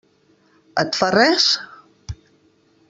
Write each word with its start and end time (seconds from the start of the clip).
Et 0.83 0.97
fa 1.01 1.11
res? 1.17 1.47